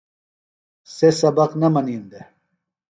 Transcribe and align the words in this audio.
سےۡ 0.95 1.13
سبق 1.19 1.51
نہ 1.59 1.67
منین 1.73 2.03
دےۡ۔ 2.11 2.25